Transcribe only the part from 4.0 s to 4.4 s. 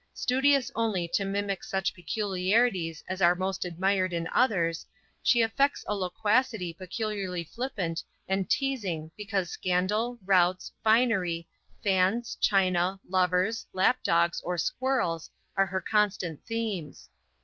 in